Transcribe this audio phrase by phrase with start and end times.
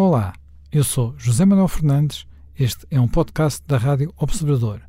[0.00, 0.32] Olá,
[0.70, 2.24] eu sou José Manuel Fernandes.
[2.56, 4.80] Este é um podcast da Rádio Observador.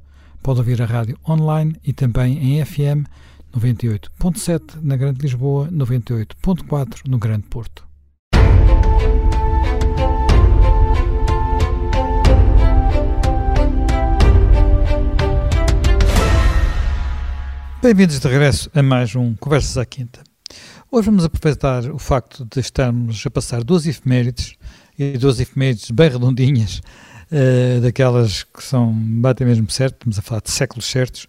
[0.44, 3.10] Pode ouvir a rádio online e também em FM
[3.52, 7.88] 98.7 na Grande Lisboa, 98.4 no Grande Porto.
[17.82, 20.22] Bem-vindos de regresso a mais um Conversas à Quinta.
[20.92, 24.56] Hoje vamos aproveitar o facto de estarmos a passar duas efemérides,
[25.00, 26.82] e duas efemérides bem redondinhas,
[27.32, 31.26] uh, daquelas que são, batem mesmo certo, estamos a falar de séculos certos,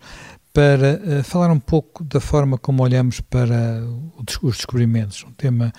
[0.53, 3.85] para uh, falar um pouco da forma como olhamos para
[4.43, 5.73] os descobrimentos, um tema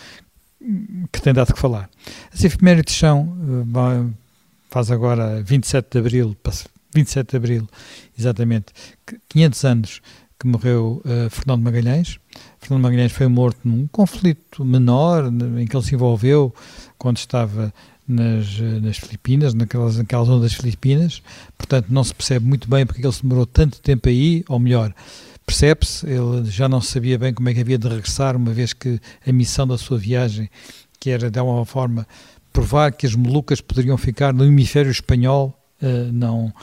[1.12, 1.90] que tem dado que falar.
[2.34, 4.14] As efemérides são, uh,
[4.70, 6.38] faz agora 27 de Abril,
[6.96, 7.70] 27 de Abril,
[8.18, 8.68] exatamente,
[9.28, 10.02] 500 anos
[10.40, 12.20] que morreu uh, Fernando Magalhães.
[12.60, 15.28] Fernando Magalhães foi morto num conflito menor
[15.60, 16.54] em que ele se envolveu
[17.02, 17.74] quando estava
[18.08, 21.24] nas, eh, nas Filipinas, naquelas, naquela zona das Filipinas.
[21.58, 24.94] Portanto, não se percebe muito bem porque ele se demorou tanto tempo aí, ou melhor,
[25.44, 29.02] percebe-se, ele já não sabia bem como é que havia de regressar, uma vez que
[29.26, 30.48] a missão da sua viagem,
[31.00, 32.08] que era de alguma forma
[32.54, 36.54] provar que as Molucas poderiam ficar no hemisfério espanhol, uh, não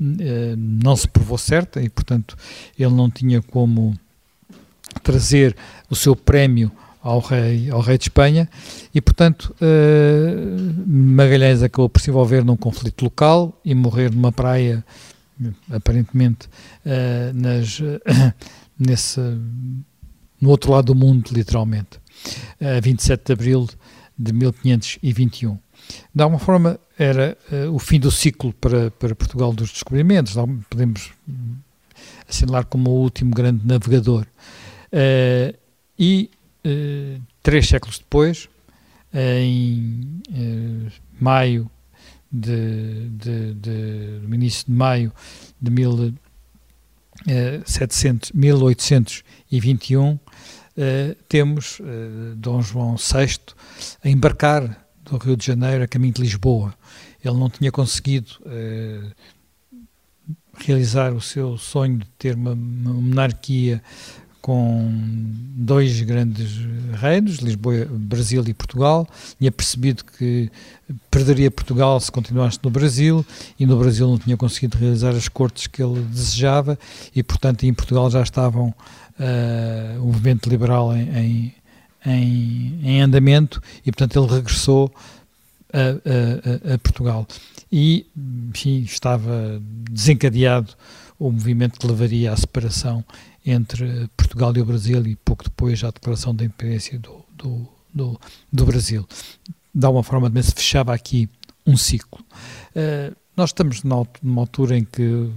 [0.00, 2.34] eh, não se provou certa e, portanto,
[2.78, 3.94] ele não tinha como
[5.02, 5.54] trazer
[5.90, 6.72] o seu prémio
[7.02, 8.48] ao rei, ao rei de Espanha
[8.94, 14.84] e, portanto, uh, Magalhães acabou por se envolver num conflito local e morrer numa praia,
[15.70, 16.48] aparentemente,
[16.86, 17.80] uh, nas,
[18.78, 19.20] nesse,
[20.40, 22.00] no outro lado do mundo, literalmente,
[22.60, 23.68] a 27 de abril
[24.16, 25.58] de 1521.
[26.14, 30.34] De alguma forma, era uh, o fim do ciclo para, para Portugal dos descobrimentos.
[30.70, 31.10] Podemos
[32.28, 34.24] assinalar como o último grande navegador.
[35.98, 36.30] E
[36.66, 38.48] uh, três séculos depois,
[39.14, 40.22] em
[41.20, 41.70] maio
[42.30, 45.12] de, de, de, no início de maio
[45.60, 50.18] de 1700, 1821,
[51.28, 51.78] temos
[52.36, 53.38] Dom João VI
[54.02, 56.74] a embarcar do Rio de Janeiro a caminho de Lisboa.
[57.24, 59.12] Ele não tinha conseguido eh,
[60.54, 63.82] realizar o seu sonho de ter uma, uma, monarquia
[64.42, 64.90] com
[65.54, 66.58] dois grandes
[67.00, 69.08] reinos, Lisboa, Brasil e Portugal.
[69.38, 70.50] Tinha percebido que
[71.10, 73.24] perderia Portugal se continuasse no Brasil
[73.58, 76.78] e no Brasil não tinha conseguido realizar as cortes que ele desejava
[77.14, 81.54] e, portanto, em Portugal já estavam uh, o movimento liberal em, em
[82.04, 84.92] em, em andamento e, portanto, ele regressou
[85.72, 87.26] a, a, a, Portugal.
[87.70, 88.06] E,
[88.50, 89.60] enfim, estava
[89.90, 90.74] desencadeado
[91.22, 93.04] o movimento que levaria à separação
[93.46, 98.20] entre Portugal e o Brasil e pouco depois à declaração da independência do, do, do,
[98.52, 99.06] do Brasil.
[99.72, 101.28] De alguma forma também se fechava aqui
[101.64, 102.24] um ciclo.
[102.74, 105.30] Uh, nós estamos numa altura em que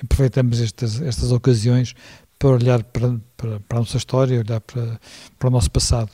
[0.00, 1.94] aproveitamos estas, estas ocasiões
[2.38, 5.00] para olhar para, para, para, a nossa história, olhar para,
[5.38, 6.10] para o nosso passado.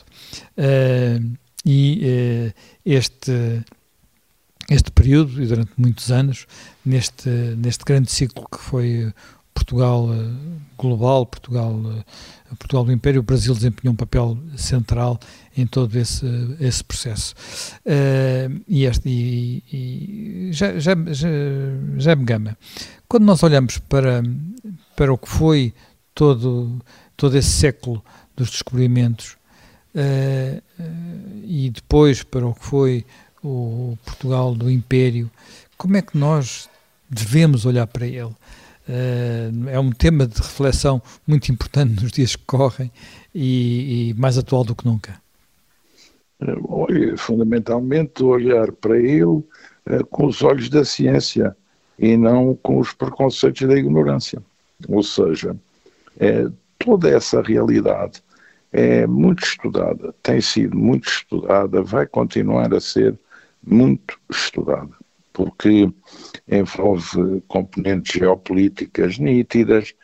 [0.56, 1.36] Uh,
[1.66, 3.62] e uh, este,
[4.68, 6.46] este período, e durante muitos anos,
[6.84, 9.12] neste, neste grande ciclo que foi
[9.54, 11.74] Portugal uh, global, Portugal,
[12.58, 15.18] Portugal do Império, o Brasil desempenhou um papel central
[15.56, 16.26] em todo esse,
[16.58, 17.34] esse processo.
[18.66, 21.28] e, este, e, e já, já, já,
[21.98, 22.56] já me gama.
[23.06, 24.22] Quando nós olhamos para,
[24.96, 25.74] para o que foi
[26.14, 26.80] todo,
[27.16, 28.04] todo esse século
[28.36, 29.36] dos descobrimentos
[29.94, 33.04] uh, uh, e depois para o que foi
[33.42, 35.30] o Portugal do Império,
[35.76, 36.68] como é que nós
[37.08, 38.34] devemos olhar para ele?
[38.88, 42.90] Uh, é um tema de reflexão muito importante nos dias que correm
[43.34, 45.20] e, e mais atual do que nunca.
[46.68, 49.44] Olha, fundamentalmente olhar para ele
[50.10, 51.54] com os olhos da ciência
[51.98, 54.42] e não com os preconceitos da ignorância.
[54.88, 55.54] Ou seja,
[56.18, 58.22] é, toda essa realidade
[58.72, 63.18] é muito estudada, tem sido muito estudada, vai continuar a ser
[63.66, 64.90] muito estudada,
[65.32, 65.90] porque
[66.48, 69.94] envolve componentes geopolíticas nítidas,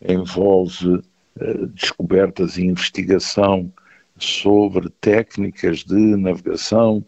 [0.00, 1.02] envolve
[1.40, 3.72] uh, descobertas e investigação
[4.18, 7.04] sobre técnicas de navegação,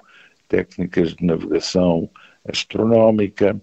[0.49, 2.09] técnicas de navegação
[2.47, 3.61] astronómica,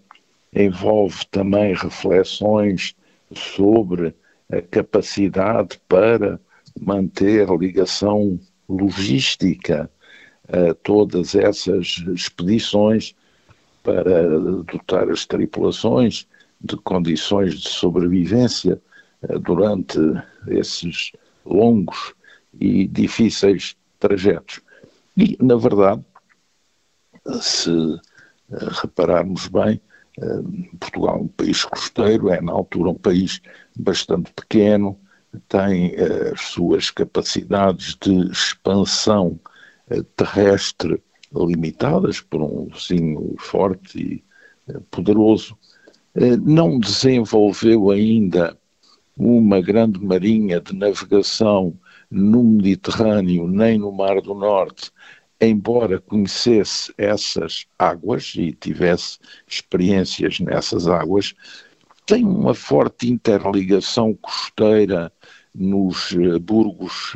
[0.54, 2.96] envolve também reflexões
[3.34, 4.16] sobre
[4.50, 6.40] a capacidade para
[6.80, 9.90] manter ligação logística
[10.83, 13.15] todas essas expedições
[13.83, 16.27] para dotar as tripulações
[16.59, 18.81] de condições de sobrevivência
[19.21, 20.00] eh, durante
[20.47, 21.12] esses
[21.45, 22.13] longos
[22.59, 24.62] e difíceis trajetos.
[25.15, 26.03] E, na verdade,
[27.42, 27.71] se
[28.81, 29.80] repararmos bem,
[30.80, 33.42] Portugal é um país costeiro, é na altura um país
[33.75, 34.97] bastante pequeno,
[35.50, 35.94] tem
[36.31, 39.39] as suas capacidades de expansão
[40.16, 41.02] terrestre
[41.34, 44.24] limitadas por um vizinho forte e
[44.68, 45.58] eh, poderoso,
[46.16, 48.58] eh, não desenvolveu ainda
[49.18, 51.78] uma grande marinha de navegação
[52.10, 54.92] no Mediterrâneo nem no Mar do Norte,
[55.40, 61.34] embora conhecesse essas águas e tivesse experiências nessas águas,
[62.06, 65.12] tem uma forte interligação costeira
[65.54, 67.14] nos eh, burgos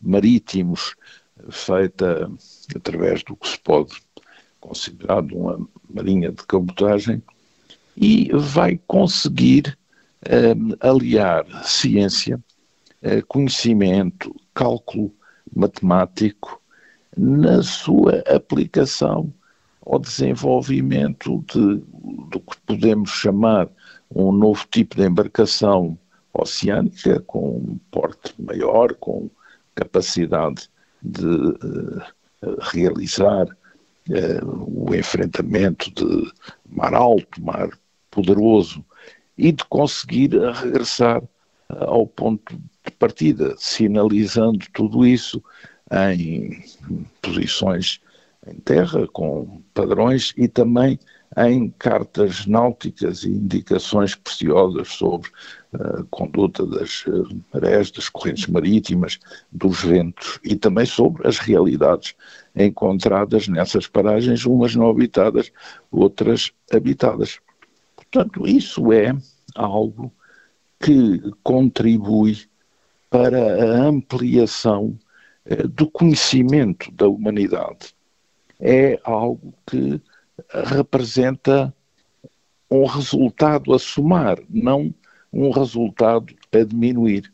[0.00, 0.94] marítimos
[1.50, 2.30] feita
[2.74, 3.94] através do que se pode
[4.60, 7.22] considerar de uma marinha de cabotagem
[7.96, 9.76] e vai conseguir
[10.24, 12.42] eh, aliar ciência,
[13.02, 15.12] eh, conhecimento, cálculo
[15.54, 16.60] matemático
[17.16, 19.32] na sua aplicação
[19.84, 21.82] ao desenvolvimento de,
[22.30, 23.68] do que podemos chamar
[24.14, 25.98] um novo tipo de embarcação
[26.32, 29.28] oceânica com um porte maior, com
[29.74, 30.70] capacidade
[31.02, 32.02] de uh,
[32.60, 36.32] realizar uh, o enfrentamento de
[36.68, 37.70] mar alto, mar
[38.10, 38.84] poderoso
[39.36, 41.22] e de conseguir regressar
[41.68, 45.42] ao ponto de partida, sinalizando tudo isso
[46.14, 46.62] em
[47.22, 48.00] posições
[48.46, 50.98] em terra, com padrões e também
[51.36, 55.30] em cartas náuticas e indicações preciosas sobre
[55.72, 59.18] a conduta das eh, marés, das correntes marítimas,
[59.50, 62.14] dos ventos e também sobre as realidades
[62.54, 65.50] encontradas nessas paragens, umas não habitadas,
[65.90, 67.40] outras habitadas.
[67.96, 69.16] Portanto, isso é
[69.54, 70.12] algo
[70.78, 72.36] que contribui
[73.08, 74.98] para a ampliação
[75.46, 77.94] eh, do conhecimento da humanidade.
[78.60, 80.00] É algo que
[80.50, 81.74] representa
[82.70, 84.94] um resultado a somar, não
[85.32, 87.32] um resultado a diminuir.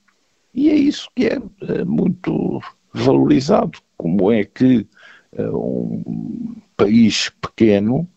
[0.55, 2.61] E é isso que é, é muito
[2.93, 3.79] valorizado.
[3.97, 4.87] Como é que
[5.33, 8.09] é, um país pequeno,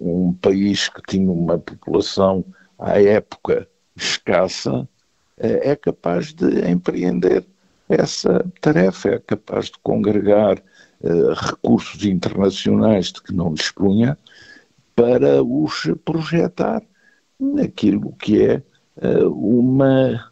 [0.00, 2.44] um país que tinha uma população
[2.78, 4.88] à época escassa,
[5.36, 7.44] é, é capaz de empreender
[7.88, 10.62] essa tarefa, é capaz de congregar
[11.00, 14.18] uh, recursos internacionais de que não dispunha
[14.94, 16.82] para os projetar
[17.38, 18.62] naquilo que é
[18.96, 20.30] uh, uma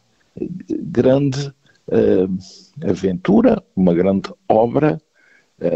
[0.71, 1.49] grande
[1.89, 5.01] uh, aventura, uma grande obra,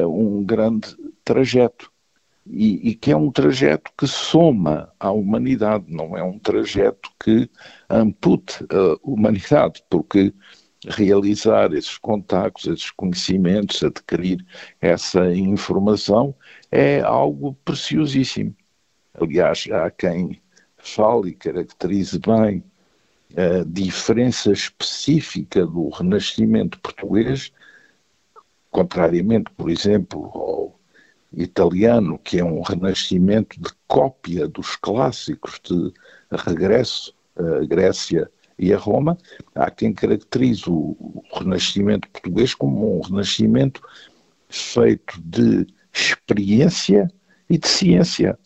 [0.06, 1.90] um grande trajeto.
[2.46, 7.48] E, e, que é um trajeto que soma à humanidade, não é um trajeto que
[7.88, 10.32] ampute a humanidade, porque
[10.88, 14.44] realizar esses contactos, esses conhecimentos, adquirir
[14.80, 16.34] essa informação
[16.70, 18.54] é algo preciosíssimo.
[19.14, 20.40] Aliás, há quem
[20.78, 22.64] fale e caracterize bem
[23.36, 27.52] a diferença específica do Renascimento português,
[28.70, 30.80] contrariamente, por exemplo, ao
[31.32, 35.92] italiano, que é um renascimento de cópia dos clássicos de
[36.30, 39.16] regresso à Grécia e a Roma,
[39.54, 43.80] há quem caracterize o Renascimento português como um renascimento
[44.48, 47.08] feito de experiência
[47.48, 48.38] e de ciência,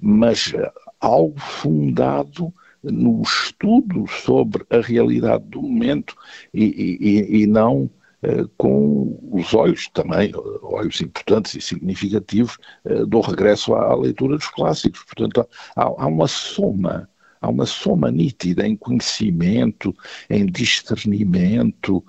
[0.00, 0.52] mas
[1.00, 6.16] algo fundado no estudo sobre a realidade do momento
[6.54, 7.90] e, e, e não
[8.22, 10.32] uh, com os olhos também,
[10.62, 15.02] olhos importantes e significativos, uh, do regresso à, à, leitura dos clássicos.
[15.04, 17.08] Portanto, há, há uma soma
[17.40, 19.94] há uma soma nítida em conhecimento,
[20.28, 22.04] em discernimento,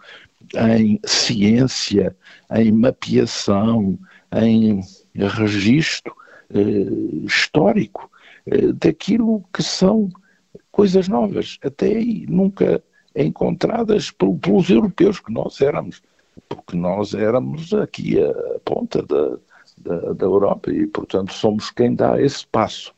[0.56, 2.16] em ciência,
[2.52, 3.98] em mapeação,
[4.32, 4.82] em
[5.16, 6.16] registro
[6.54, 8.10] eh, histórico
[8.46, 10.10] eh, daquilo que são
[10.72, 12.82] coisas novas, até aí nunca
[13.16, 16.02] encontradas pelos europeus que nós éramos,
[16.48, 19.38] porque nós éramos aqui a ponta da,
[19.78, 22.94] da, da Europa e, portanto, somos quem dá esse passo.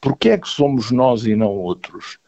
[0.00, 2.18] Porquê é que somos nós e não outros?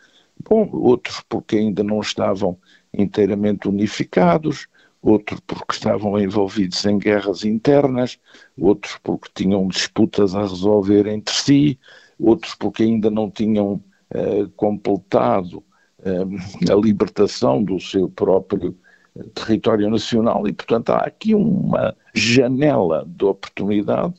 [0.48, 2.58] Bom, outros porque ainda não estavam
[2.92, 4.66] inteiramente unificados,
[5.00, 8.18] outros porque estavam envolvidos em guerras internas,
[8.58, 11.78] outros porque tinham disputas a resolver entre si,
[12.18, 15.64] outros porque ainda não tinham eh, completado
[16.04, 18.76] eh, a libertação do seu próprio
[19.16, 24.14] eh, território nacional e, portanto, há aqui uma janela de oportunidade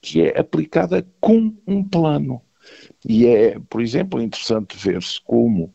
[0.00, 2.42] que é aplicada com um plano.
[3.06, 5.72] E é, por exemplo, interessante ver-se como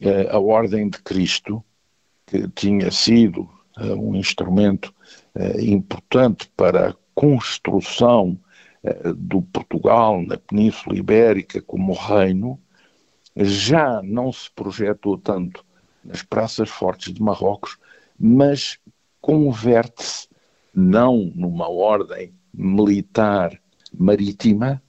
[0.00, 1.64] eh, a Ordem de Cristo,
[2.26, 3.48] que tinha sido
[3.78, 4.94] eh, um instrumento
[5.34, 8.38] eh, importante para a construção
[8.84, 12.60] uh, do Portugal na Península Ibérica como reino
[13.36, 15.64] já não se projetou tanto
[16.04, 17.76] nas praças fortes de Marrocos,
[18.18, 18.78] mas
[19.20, 20.28] converte-se
[20.74, 23.60] não numa ordem militar
[23.92, 24.82] marítima,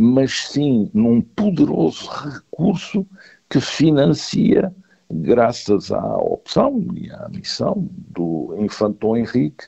[0.00, 3.04] mas sim num poderoso recurso
[3.50, 4.72] que financia,
[5.10, 9.64] graças à opção e à missão do Infanton Henrique,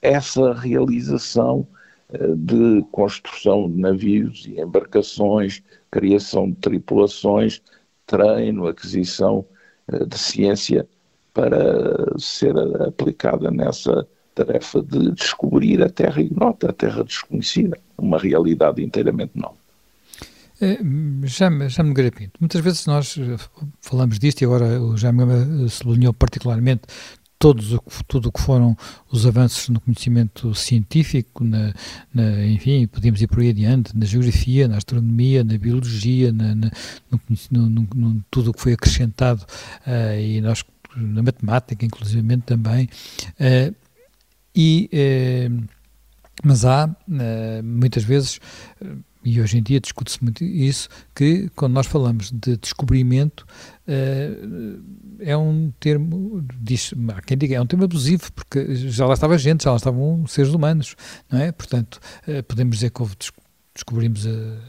[0.00, 1.64] essa realização
[2.12, 7.62] eh, de construção de navios e embarcações, criação de tripulações,
[8.04, 9.44] treino, aquisição
[9.92, 10.88] eh, de ciência
[11.32, 18.82] para ser aplicada nessa tarefa de descobrir a terra ignota, a terra desconhecida, uma realidade
[18.82, 19.54] inteiramente nova.
[21.24, 23.36] Jaime, Jaime Garapinto, muitas vezes nós eh,
[23.80, 26.82] falamos disto e agora o Jaime Gama sublinhou particularmente
[27.36, 28.76] todos, tudo o que foram
[29.10, 31.74] os avanços no conhecimento científico, na,
[32.14, 36.70] na, enfim, podemos ir por aí adiante, na geografia, na astronomia, na biologia, na, na
[37.50, 39.44] no, no, no, tudo o que foi acrescentado
[39.84, 42.88] uh, e nós na matemática, inclusive também,
[43.40, 43.74] uh,
[44.54, 45.64] e, uh,
[46.44, 46.94] mas há
[47.62, 48.40] muitas vezes
[49.24, 53.46] e hoje em dia discute-se muito isso, que quando nós falamos de descobrimento,
[53.86, 54.82] uh,
[55.20, 59.38] é um termo, diz, há quem diga, é um termo abusivo, porque já lá estava
[59.38, 60.96] gente, já lá estavam seres humanos,
[61.30, 61.52] não é?
[61.52, 62.00] Portanto,
[62.48, 63.14] podemos dizer que houve
[63.74, 64.26] descobrimos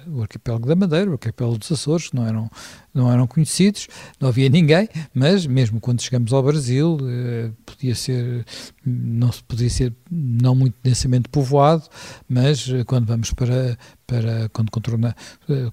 [0.08, 2.50] o arquipélago da Madeira, o arquipélago dos Açores, não eram,
[2.94, 3.88] não eram conhecidos,
[4.20, 8.46] não havia ninguém, mas mesmo quando chegamos ao Brasil, uh, podia ser,
[8.86, 11.84] não podia ser não muito densamente povoado,
[12.30, 15.16] mas uh, quando vamos para, para quando contorna,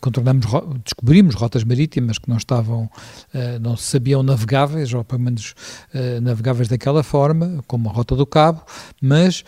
[0.01, 0.47] contornamos,
[0.83, 2.89] descobrimos rotas marítimas que não estavam,
[3.61, 5.55] não se sabiam navegáveis, ou pelo menos
[6.23, 8.63] navegáveis daquela forma, como a Rota do Cabo,
[9.03, 9.45] mas,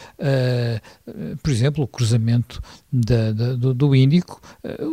[1.42, 2.60] por exemplo, o cruzamento
[2.92, 4.40] da, da, do, do, Índico,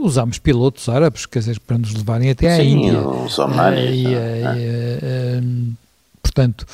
[0.01, 3.29] usámos pilotos árabes, quer dizer, para nos levarem até à Índia.
[3.29, 3.89] Somália.
[3.89, 5.77] E, e,
[6.21, 6.65] portanto,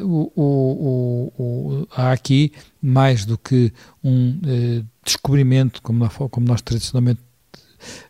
[0.00, 2.52] o, o, o, há aqui
[2.82, 7.20] mais do que um uh, descobrimento, como, como, nós tradicionalmente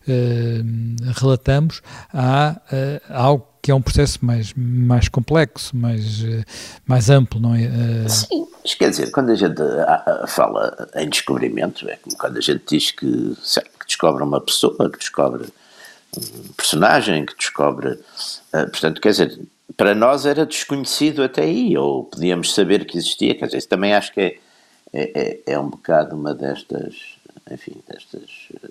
[0.08, 1.82] uh, relatamos,
[2.12, 6.24] há uh, algo que é um processo mais, mais complexo, mais,
[6.84, 8.08] mais amplo, não é?
[8.08, 9.62] Sim, mas quer dizer, quando a gente
[10.26, 14.98] fala em descobrimento, é como quando a gente diz que, que descobre uma pessoa, que
[14.98, 15.44] descobre
[16.16, 17.98] um personagem, que descobre.
[18.50, 19.40] portanto, quer dizer,
[19.76, 23.94] para nós era desconhecido até aí, ou podíamos saber que existia, quer dizer, isso também
[23.94, 24.38] acho que é,
[24.92, 27.16] é, é, é um bocado uma destas,
[27.50, 28.70] enfim, destas eh,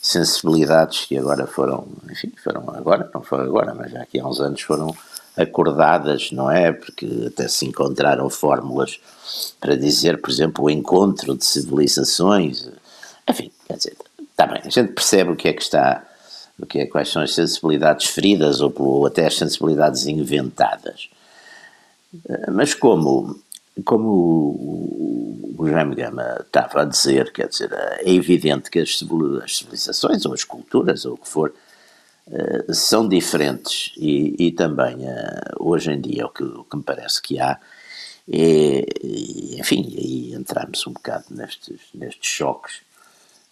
[0.00, 4.40] sensibilidades que agora foram, enfim, foram agora, não foi agora, mas já aqui há uns
[4.40, 4.94] anos foram
[5.36, 6.72] acordadas, não é?
[6.72, 9.00] Porque até se encontraram fórmulas
[9.60, 12.68] para dizer, por exemplo, o encontro de civilizações,
[13.28, 13.96] enfim, quer dizer,
[14.30, 16.04] está bem, a gente percebe o que é que está
[16.60, 21.08] do que é quais são as sensibilidades feridas ou, ou até as sensibilidades inventadas.
[22.28, 23.40] Eh, mas como,
[23.84, 30.24] como o, o Jaime Gama estava a dizer, quer dizer, é evidente que as civilizações
[30.26, 31.52] ou as culturas ou o que for
[32.30, 36.82] eh, são diferentes e, e também eh, hoje em dia o que, o que me
[36.82, 37.58] parece que há
[38.32, 38.84] é,
[39.58, 42.80] enfim, aí entramos um bocado nestes, nestes choques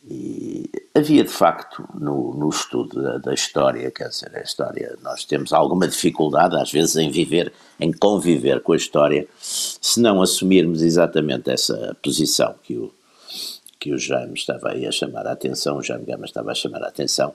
[0.04, 5.24] e havia de facto no, no estudo da, da, história, quer dizer, a história, nós
[5.24, 10.82] temos alguma dificuldade às vezes em viver, em conviver com a história, se não assumirmos
[10.82, 12.92] exatamente essa posição que o,
[13.78, 16.82] que o Jaime estava aí a chamar a atenção, o Jaime Gama estava a chamar
[16.82, 17.34] a atenção,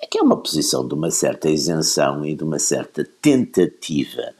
[0.00, 4.34] é que é uma posição de uma certa isenção e de uma certa tentativa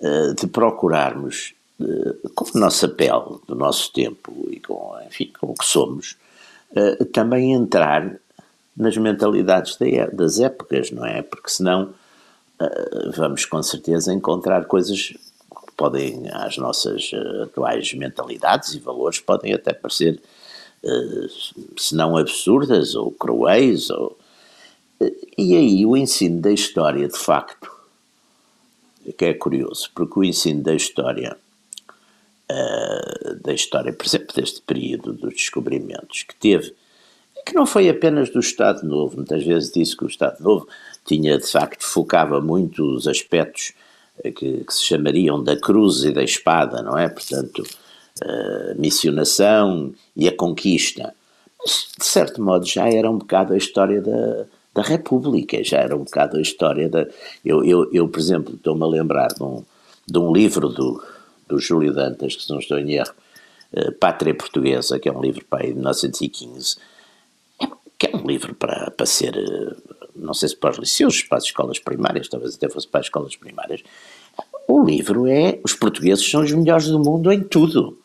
[0.00, 5.48] uh, de procurarmos, uh, com a nossa pele, do nosso tempo e com, enfim, com
[5.48, 6.16] o que somos,
[6.76, 8.18] uh, também entrar
[8.76, 11.22] nas mentalidades é, das épocas, não é?
[11.22, 11.94] Porque senão
[12.60, 19.20] uh, vamos com certeza encontrar coisas que podem, às nossas uh, atuais mentalidades e valores,
[19.20, 20.20] podem até parecer,
[21.76, 23.88] se não absurdas ou cruéis.
[23.90, 24.18] Ou,
[25.38, 27.70] e aí o ensino da história, de facto,
[29.16, 31.36] que é curioso, porque o ensino da história
[32.52, 36.74] uh, da história, por exemplo, deste período dos descobrimentos, que teve,
[37.46, 40.68] que não foi apenas do Estado Novo, muitas vezes disse que o Estado Novo
[41.04, 43.72] tinha, de facto, focava muito os aspectos
[44.22, 47.08] eh, que, que se chamariam da cruz e da espada, não é?
[47.08, 47.64] Portanto,
[48.22, 51.14] uh, missionação e a conquista.
[51.58, 54.44] Mas, de certo modo, já era um bocado a história da,
[54.74, 57.06] da República, já era um bocado a história da.
[57.44, 59.64] Eu, eu, eu por exemplo, estou-me a lembrar de um,
[60.06, 61.02] de um livro do,
[61.52, 63.12] do Júlio Dantas, que se não estou em erro,
[63.74, 66.76] uh, Pátria Portuguesa, que é um livro para de 1915,
[67.60, 67.66] é,
[67.98, 69.34] que é um livro para, para ser,
[70.16, 73.06] não sei se para os liceus, para as escolas primárias, talvez até fosse para as
[73.06, 73.82] escolas primárias.
[74.66, 78.01] O livro é Os portugueses são os melhores do mundo em tudo.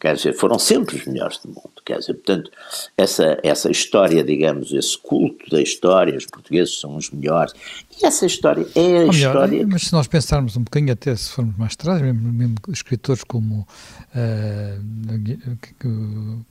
[0.00, 1.70] Quer dizer, foram sempre os melhores do mundo.
[1.84, 2.50] Quer dizer, portanto,
[2.96, 7.52] essa, essa história, digamos, esse culto da história, os portugueses são os melhores,
[8.00, 9.66] e essa história é a melhor, história.
[9.66, 13.66] Mas se nós pensarmos um bocadinho, até se formos mais atrás, mesmo, mesmo escritores como
[14.14, 14.84] uh,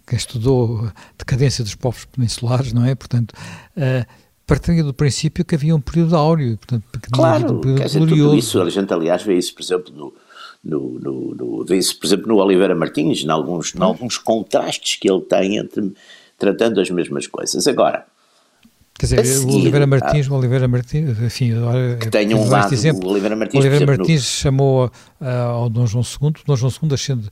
[0.05, 2.93] quem estudou a decadência dos povos peninsulares, não é?
[2.93, 3.33] Portanto.
[3.75, 4.05] Uh,
[4.45, 8.23] partindo do princípio que havia um período áureo, portanto, claro, um período quer dizer, glorioso.
[8.23, 10.11] tudo isso, a gente aliás vê isso, por exemplo, no,
[10.63, 15.09] no, no, no vê-se, por exemplo, no Oliveira Martins, em alguns, em alguns contrastes que
[15.09, 15.93] ele tem entre
[16.37, 17.67] tratando as mesmas coisas.
[17.67, 18.05] Agora,
[18.97, 22.73] Quer dizer, seguir, o Oliveira Martins, o Oliveira Martins, enfim, agora, que tem um lado,
[22.73, 24.27] exemplo, o Oliveira Martins, Oliveira Martins no...
[24.27, 24.85] chamou
[25.21, 27.29] uh, ao Dom João II, Dom João II ascende,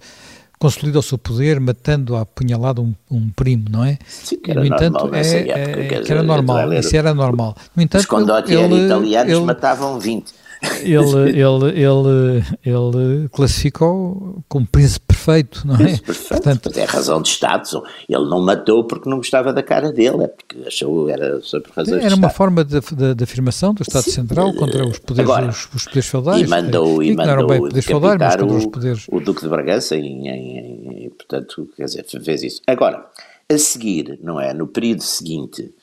[0.58, 3.98] consolida o seu poder matando a apunhalada um, um, primo, não é?
[4.08, 7.58] Sim, que era no entanto, normal é, época, é, que era normal, isso era normal.
[7.76, 10.34] No entanto, os condottieri italianos ele, matavam 20
[10.82, 15.78] ele, ele, ele, ele classificou como príncipe perfeito, não é?
[15.78, 17.84] Príncipe perfeito, Portanto, é razão de Estado.
[18.08, 22.04] Ele não matou porque não gostava da cara dele, é porque achou era sobre razões
[22.04, 25.50] Era uma forma de, de, de, afirmação do Estado Sim, Central contra os poderes, agora,
[25.50, 26.42] os, os, poderes feudais.
[26.42, 29.06] E mandou, e, e mandou não bem poderes feudais, mas contra os poderes.
[29.12, 32.62] O Duque de Bragança, em, em, em, portanto, quer dizer, fez isso.
[32.66, 33.06] Agora,
[33.50, 34.54] a seguir, não é?
[34.54, 35.74] No período seguinte,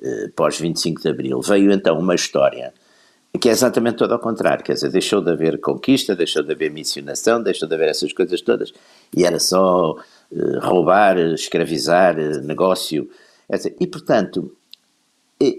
[0.00, 2.72] eh, pós 25 de Abril, veio então uma história
[3.38, 6.70] que é exatamente todo ao contrário, quer dizer, deixou de haver conquista, deixou de haver
[6.70, 8.72] missionação, deixou de haver essas coisas todas,
[9.14, 13.08] e era só uh, roubar, escravizar, uh, negócio,
[13.50, 13.74] etc.
[13.80, 14.52] E, portanto,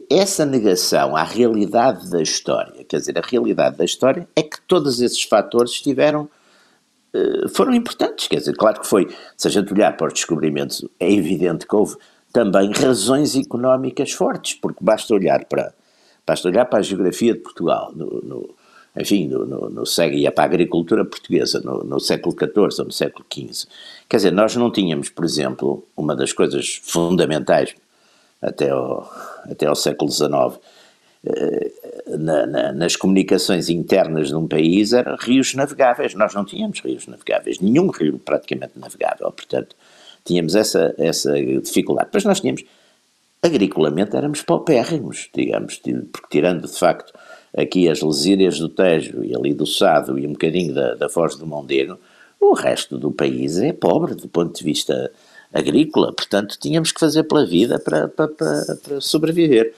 [0.09, 5.00] essa negação à realidade da história, quer dizer, a realidade da história é que todos
[5.00, 6.29] esses fatores estiveram,
[7.13, 9.07] uh, foram importantes, quer dizer, claro que foi,
[9.38, 11.95] se a gente olhar para os descobrimentos, é evidente que houve
[12.33, 15.74] também razões económicas fortes, porque basta olhar para
[16.29, 18.56] Basta olhar para a geografia de Portugal, no, no
[18.95, 22.86] enfim, no, no, no e é para a agricultura portuguesa no, no século XIV ou
[22.86, 23.67] no século XV.
[24.08, 27.73] Quer dizer, nós não tínhamos, por exemplo, uma das coisas fundamentais
[28.39, 29.12] até ao,
[29.49, 30.60] até ao século XIX,
[31.25, 31.71] eh,
[32.19, 36.13] na, na, nas comunicações internas de um país eram rios navegáveis.
[36.13, 39.75] Nós não tínhamos rios navegáveis, nenhum rio praticamente navegável, portanto,
[40.23, 42.12] tínhamos essa, essa dificuldade.
[42.13, 42.63] Mas nós tínhamos
[43.41, 47.13] agriculamente éramos paupérrimos, digamos, porque tirando de facto
[47.56, 51.36] aqui as lesírias do Tejo e ali do Sado e um bocadinho da, da Foz
[51.36, 51.97] do Mondego,
[52.39, 55.12] o resto do país é pobre do ponto de vista
[55.54, 59.73] agrícola, portanto tínhamos que fazer pela vida para, para, para, para sobreviver.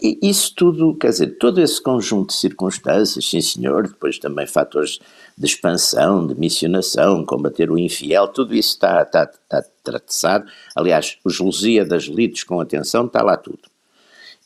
[0.00, 5.00] E isso tudo, quer dizer, todo esse conjunto de circunstâncias, sim senhor, depois também fatores
[5.36, 10.46] de expansão, de missionação, combater o infiel, tudo isso está, está, está traçado.
[10.76, 13.58] Aliás, os Lusíadas lidos com atenção, está lá tudo.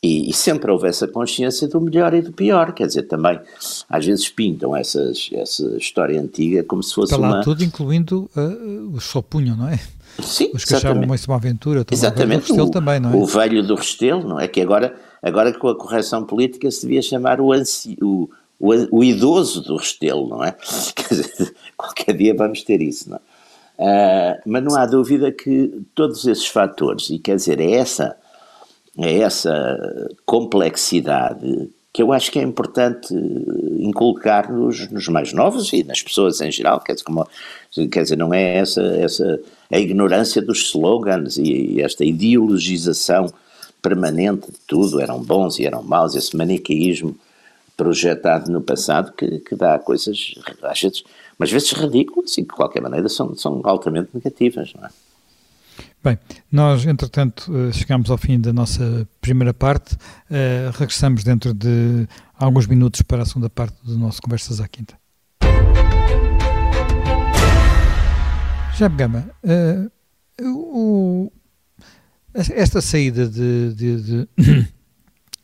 [0.01, 3.39] E, e, sempre houve essa consciência do melhor e do pior, quer dizer, também
[3.87, 7.43] às vezes pintam essas, essa história antiga como se fosse está lá uma...
[7.43, 9.79] tudo, incluindo uh, os sopunham, não é?
[10.21, 12.51] Sim, Os que achavam isso uma aventura, exatamente.
[12.51, 13.15] o, também, não é?
[13.15, 14.47] O velho do Restelo, não é?
[14.47, 19.03] Que agora, agora com a correção política se devia chamar o, anci, o, o, o
[19.03, 20.55] idoso do Restelo, não é?
[21.09, 23.21] Dizer, qualquer dia vamos ter isso, não é?
[23.75, 28.15] Uh, mas não há dúvida que todos esses fatores, e quer dizer, é essa,
[28.97, 33.13] é essa complexidade que eu acho que é importante
[33.79, 37.27] inculcar nos, nos mais novos e nas pessoas em geral, quer dizer, como,
[37.91, 39.39] quer dizer não é essa, essa
[39.71, 43.31] a ignorância dos slogans e, e esta ideologização
[43.83, 47.15] permanente de tudo, eram bons e eram maus, esse maniqueísmo
[47.75, 51.03] projetado no passado que, que dá coisas, às vezes,
[51.37, 54.89] mas vezes ridículas e de qualquer maneira são, são altamente negativas, não é?
[56.03, 56.19] Bem,
[56.51, 62.67] nós entretanto eh, chegamos ao fim da nossa primeira parte, uh, regressamos dentro de alguns
[62.67, 64.95] minutos para a segunda parte do nosso Conversas à Quinta.
[68.77, 69.91] Jaime Gama, uh,
[70.41, 71.31] o,
[72.33, 74.27] esta saída de, de, de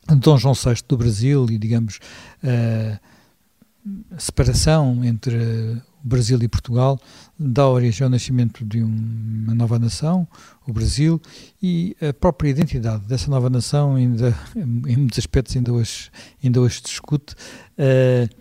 [0.16, 2.00] Dom João VI do Brasil e, digamos,
[2.42, 5.36] a separação entre
[6.04, 6.98] o Brasil e Portugal
[7.38, 10.26] dá origem ao nascimento de uma nova nação,
[10.66, 11.20] o Brasil,
[11.62, 16.10] e a própria identidade dessa nova nação ainda, em muitos aspectos ainda hoje,
[16.42, 17.34] ainda hoje se discute,
[17.78, 18.40] uh,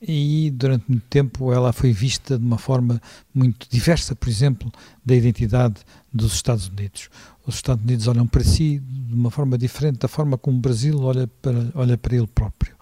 [0.00, 3.00] e durante muito tempo ela foi vista de uma forma
[3.34, 4.70] muito diversa, por exemplo,
[5.04, 5.80] da identidade
[6.12, 7.08] dos Estados Unidos.
[7.48, 11.00] Os Estados Unidos olham para si de uma forma diferente da forma como o Brasil
[11.00, 12.76] olha para, olha para ele próprio.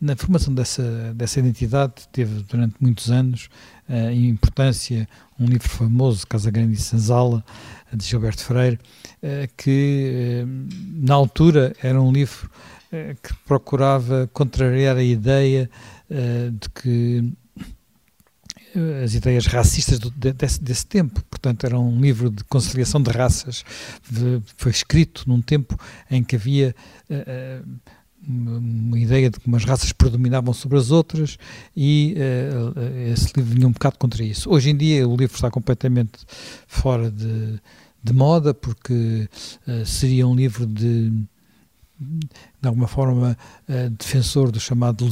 [0.00, 3.50] na formação dessa, dessa identidade teve durante muitos anos
[3.86, 5.06] uh, importância
[5.38, 7.44] um livro famoso, Casa Grande e Senzala,
[7.92, 8.78] de Gilberto Freire,
[9.22, 10.46] uh, que
[10.94, 12.50] na altura era um livro
[13.22, 15.68] que procurava contrariar a ideia
[16.08, 17.34] de que
[19.04, 21.22] as ideias racistas do, desse, desse, tempo.
[21.24, 23.64] Portanto, era um livro de conciliação de raças.
[24.10, 25.78] De, foi escrito num tempo
[26.10, 26.74] em que havia
[27.10, 27.66] uh,
[28.26, 31.38] uma ideia de que umas raças predominavam sobre as outras
[31.76, 34.50] e uh, esse livro vinha um bocado contra isso.
[34.50, 36.18] Hoje em dia o livro está completamente
[36.66, 37.60] fora de,
[38.02, 39.28] de moda porque
[39.66, 41.12] uh, seria um livro de
[42.00, 43.36] de alguma forma
[43.98, 45.04] defensor do chamado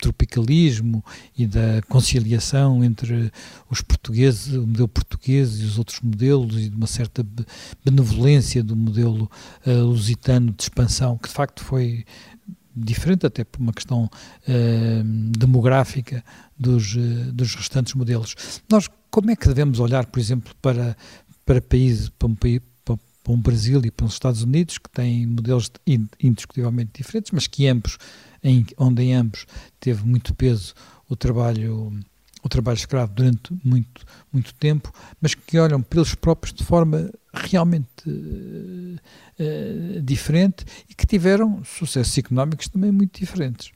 [0.00, 1.04] lusotropicalismo
[1.36, 3.30] e da conciliação entre
[3.68, 7.24] os portugueses, o modelo português e os outros modelos e de uma certa
[7.84, 9.30] benevolência do modelo
[9.66, 12.04] uh, lusitano de expansão, que de facto foi
[12.74, 15.04] diferente até por uma questão uh,
[15.38, 16.24] demográfica
[16.58, 18.34] dos, uh, dos restantes modelos.
[18.70, 20.96] Nós, como é que devemos olhar, por exemplo, para,
[21.44, 22.96] para, países, para, um, país, para
[23.28, 25.70] um Brasil e para os Estados Unidos, que têm modelos
[26.18, 27.98] indiscutivelmente diferentes, mas que ambos,
[28.42, 29.46] em, onde em ambos
[29.78, 30.74] teve muito peso
[31.08, 31.92] o trabalho
[32.42, 38.08] o trabalho escravo durante muito, muito tempo, mas que olham pelos próprios de forma realmente
[38.08, 38.96] uh,
[39.38, 43.72] uh, diferente e que tiveram sucessos económicos também muito diferentes.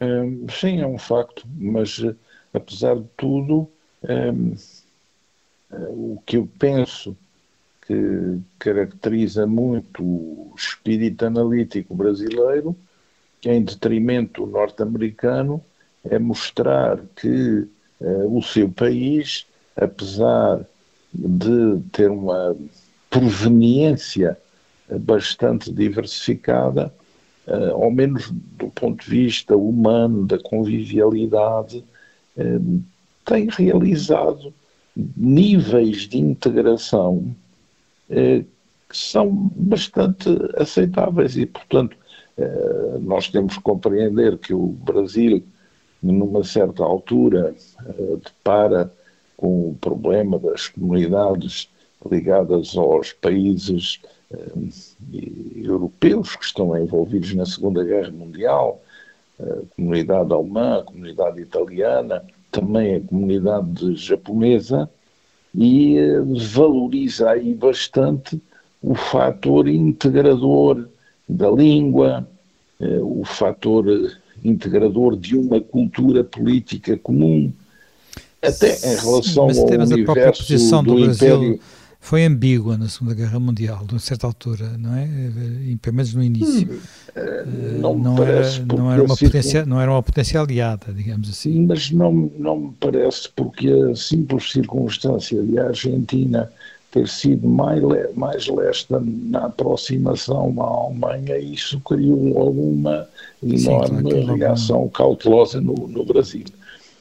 [0.00, 2.16] Um, sim, é um facto, mas uh,
[2.52, 3.68] apesar de tudo,
[4.08, 4.54] um,
[5.70, 7.16] o que eu penso
[7.86, 12.76] que caracteriza muito o espírito analítico brasileiro,
[13.50, 15.62] em detrimento norte-americano,
[16.04, 17.66] é mostrar que
[18.00, 20.60] uh, o seu país, apesar
[21.12, 22.56] de ter uma
[23.08, 24.36] proveniência
[25.00, 26.92] bastante diversificada,
[27.46, 31.84] uh, ao menos do ponto de vista humano, da convivialidade,
[32.36, 32.82] uh,
[33.24, 34.52] tem realizado
[35.16, 37.34] níveis de integração
[38.06, 41.96] que são bastante aceitáveis e, portanto,
[43.00, 45.42] nós temos que compreender que o Brasil
[46.12, 47.54] numa certa altura,
[47.86, 48.92] uh, depara
[49.36, 51.68] com o problema das comunidades
[52.10, 54.68] ligadas aos países uh,
[55.56, 58.80] europeus que estão envolvidos na Segunda Guerra Mundial,
[59.40, 64.88] a comunidade alemã, a comunidade italiana, também a comunidade japonesa,
[65.52, 65.96] e
[66.52, 68.40] valoriza aí bastante
[68.82, 70.88] o fator integrador
[71.28, 72.28] da língua,
[73.00, 73.86] o fator
[74.44, 77.52] integrador de uma cultura política comum,
[78.42, 81.60] até em relação mas, ao universo a própria posição do, do Brasil Império.
[81.98, 85.08] foi ambígua na Segunda Guerra Mundial, a certa altura, não é?
[85.80, 86.78] Pelo menos no início.
[87.16, 91.64] Hum, não, não, era, não, era uma potencial, não era uma potência aliada, digamos assim.
[91.66, 96.50] Mas não, não me parece, porque a simples circunstância de a Argentina
[96.94, 97.82] ter sido mais,
[98.14, 103.08] mais lesta na aproximação à Alemanha, isso criou alguma
[103.42, 106.44] enorme Sim, claro, reação cautelosa no, no Brasil.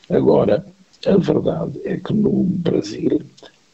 [0.10, 0.66] Agora,
[1.06, 3.22] a verdade é que no Brasil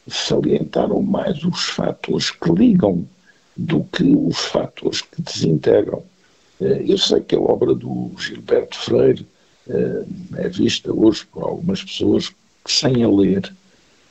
[0.06, 3.06] salientaram mais os fatores que ligam
[3.56, 6.02] do que os fatores que desintegram.
[6.60, 9.26] Eh, eu sei que a obra do Gilberto Freire
[9.70, 10.04] eh,
[10.36, 12.34] é vista hoje por algumas pessoas que,
[12.66, 13.50] sem a ler,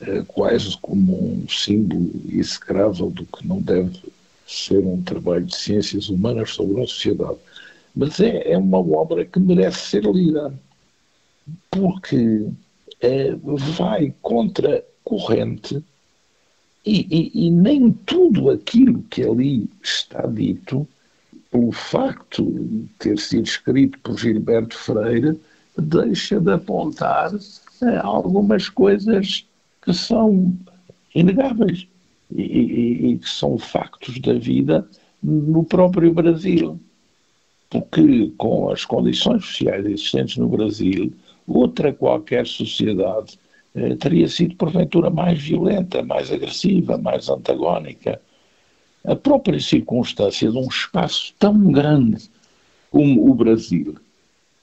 [0.02, 4.00] eh, quase como um símbolo execrável do que não deve
[4.46, 7.38] ser um trabalho de ciências humanas sobre a sociedade.
[7.94, 10.52] Mas é, é uma obra que merece ser lida,
[11.70, 12.48] porque
[13.00, 13.34] é,
[13.76, 15.82] vai contra a corrente
[16.84, 20.88] e, e, e, nem tudo aquilo que ali está dito,
[21.50, 25.38] pelo facto de ter sido escrito por Gilberto Freire,
[25.76, 27.32] deixa de apontar
[28.02, 29.46] algumas coisas
[29.82, 30.56] que são
[31.14, 31.86] inegáveis
[32.34, 34.88] e, que são factos da vida
[35.22, 36.78] no próprio Brasil.
[37.68, 41.12] Porque, com as condições sociais existentes no Brasil,
[41.46, 43.38] outra qualquer sociedade
[43.74, 48.20] eh, teria sido, porventura, mais violenta, mais agressiva, mais antagónica.
[49.04, 52.28] A própria circunstância de um espaço tão grande
[52.90, 53.96] como o Brasil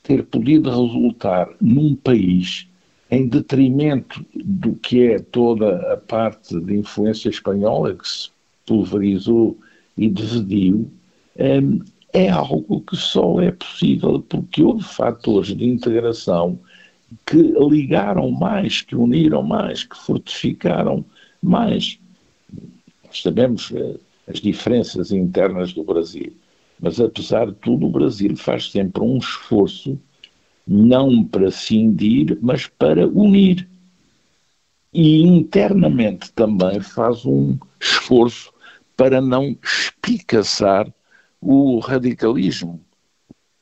[0.03, 2.67] ter podido resultar num país
[3.09, 8.29] em detrimento do que é toda a parte de influência espanhola que se
[8.65, 9.57] pulverizou
[9.97, 10.91] e dividiu,
[11.39, 11.79] hum,
[12.13, 16.59] é algo que só é possível porque houve fatores de integração
[17.25, 17.37] que
[17.69, 21.05] ligaram mais, que uniram mais, que fortificaram
[21.41, 21.99] mais.
[23.11, 26.33] Sabemos eh, as diferenças internas do Brasil,
[26.79, 29.99] Mas, apesar de tudo, o Brasil faz sempre um esforço,
[30.67, 33.67] não para cindir, mas para unir.
[34.93, 38.51] E internamente também faz um esforço
[38.95, 40.91] para não espicaçar
[41.39, 42.81] o radicalismo.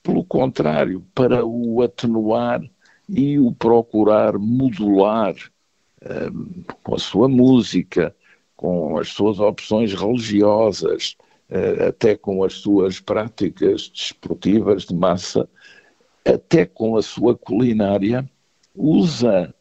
[0.02, 2.62] Pelo contrário, para o atenuar
[3.10, 5.36] e o procurar modular
[6.32, 8.16] um, com a sua música,
[8.56, 11.16] com as suas opções religiosas,
[11.50, 15.50] uh, até com as suas práticas desportivas de massa,
[16.26, 18.30] até com a sua culinária,
[18.76, 19.54] usa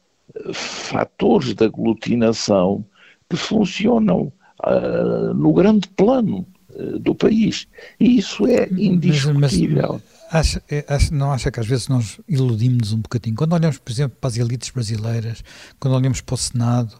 [0.53, 2.85] fatores de aglutinação
[3.29, 4.33] que funcionam
[4.67, 7.67] uh, no grande plano uh, do país.
[8.01, 9.93] E isso é indiscutível.
[9.93, 13.37] Mas, mas, Acha, é, acha, não acha que às vezes nós iludimos um bocadinho?
[13.37, 15.45] Quando olhamos, por exemplo, para as elites brasileiras,
[15.79, 16.93] quando olhamos para o Senado,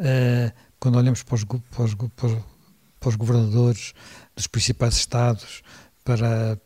[0.00, 3.94] uh, quando olhamos para os, para, os, para os, governadores
[4.36, 5.62] dos principais estados,
[6.04, 6.58] para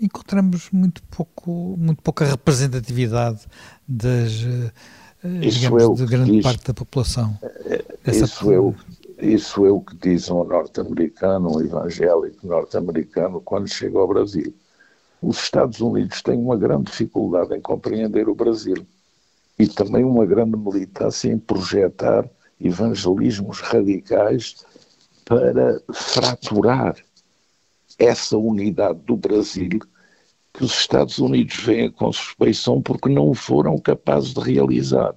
[0.00, 3.46] encontramos muito pouco, muito pouca representatividade
[3.86, 7.38] das, uh, digamos, é de grande diz, parte da população.
[8.06, 8.74] Isso é, o,
[9.18, 14.54] isso é o que diz um norte-americano, um evangélico norte-americano, quando chega ao Brasil
[15.24, 18.86] os Estados Unidos têm uma grande dificuldade em compreender o Brasil
[19.58, 22.28] e também uma grande militância em projetar
[22.60, 24.56] evangelismos radicais
[25.24, 26.96] para fraturar
[27.98, 29.80] essa unidade do Brasil
[30.52, 35.14] que os Estados Unidos veem com suspeição porque não foram capazes de realizar.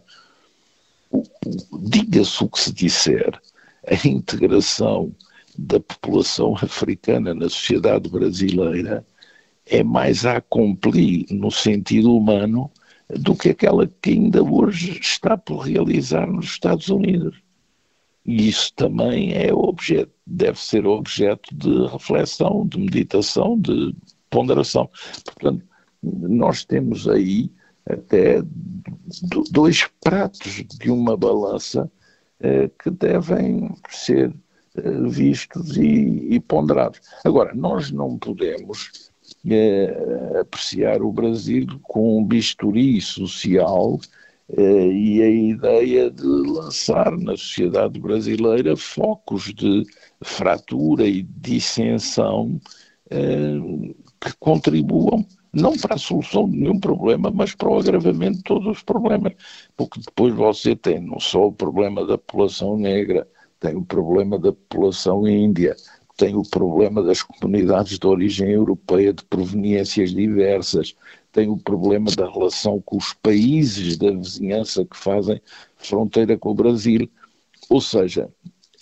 [1.79, 3.39] Diga-se o que se disser,
[3.87, 5.15] a integração
[5.57, 9.05] da população africana na sociedade brasileira
[9.65, 12.71] é mais a cumprir no sentido humano
[13.09, 17.46] do que aquela que ainda hoje está por realizar nos Estados Unidos.
[18.27, 23.95] E isso também é objeto, deve ser objeto de reflexão, de meditação, de
[24.29, 24.89] ponderação.
[25.23, 25.65] Portanto,
[26.03, 27.49] nós temos aí
[27.89, 28.41] até
[29.51, 31.89] dois pratos de uma balança
[32.41, 34.35] eh, que devem ser
[34.75, 36.99] eh, vistos e, e ponderados.
[37.23, 39.09] Agora, nós não podemos
[39.49, 43.99] eh, apreciar o Brasil com um bisturi social
[44.55, 49.83] e a ideia de lançar na sociedade brasileira focos de
[50.23, 52.59] fratura e dissensão
[53.09, 53.59] eh,
[54.21, 58.67] que contribuam não para a solução de nenhum problema, mas para o agravamento de todos
[58.67, 59.33] os problemas.
[59.75, 63.27] Porque depois você tem não só o problema da população negra,
[63.59, 65.75] tem o problema da população índia,
[66.15, 70.95] tem o problema das comunidades de origem europeia de proveniências diversas,
[71.37, 75.39] tem o problema da relação com os países da vizinhança que fazem
[75.75, 77.07] fronteira com o Brasil.
[77.69, 78.27] Ou seja,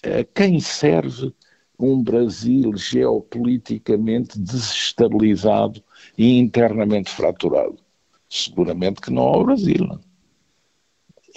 [0.01, 1.33] a quem serve
[1.77, 5.83] um Brasil geopoliticamente desestabilizado
[6.17, 7.75] e internamente fraturado?
[8.29, 9.99] Seguramente que não ao Brasil.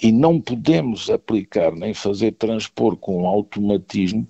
[0.00, 4.24] E não podemos aplicar nem fazer transpor com automatismo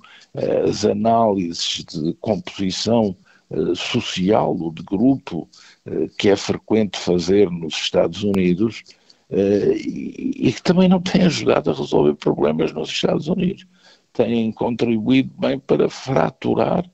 [0.67, 3.28] as análises de composição eh,
[3.75, 5.49] social ou de grupo
[5.87, 8.83] eh, que é frequente fazer nos Estados Unidos
[9.31, 13.67] eh, e que também não tem ajudado a resolver problemas nos Estados Unidos.
[14.13, 16.85] Têm contribuído bem para fraturar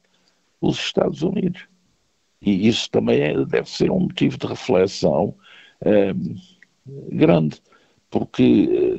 [0.60, 1.62] os Estados Unidos.
[2.40, 5.34] E isso também é, deve ser um motivo de reflexão
[7.10, 7.60] grande,
[8.10, 8.96] porque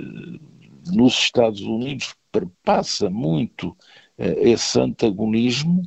[0.93, 3.75] nos Estados Unidos perpassa muito
[4.17, 5.83] eh, esse antagonismo